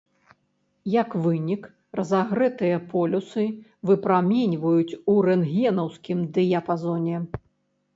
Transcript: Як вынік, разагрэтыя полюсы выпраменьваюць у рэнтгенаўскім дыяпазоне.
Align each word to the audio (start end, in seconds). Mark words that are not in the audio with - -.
Як 0.93 1.09
вынік, 1.25 1.67
разагрэтыя 1.99 2.81
полюсы 2.95 3.45
выпраменьваюць 3.93 4.97
у 5.15 5.19
рэнтгенаўскім 5.33 6.29
дыяпазоне. 6.41 7.17